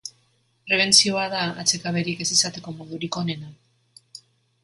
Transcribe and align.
Prebentzioa 0.69 1.25
da 1.33 1.41
atsekaberik 1.63 2.25
ez 2.25 2.27
izateko 2.37 2.73
modurik 2.79 3.19
onena. 3.23 3.51